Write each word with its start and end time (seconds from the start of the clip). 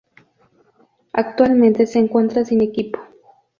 Actualmente 1.13 1.85
se 1.85 1.99
encuentra 1.99 2.43
sin 2.43 2.61
equipo. 2.61 2.97